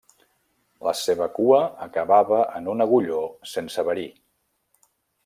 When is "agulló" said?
2.87-3.21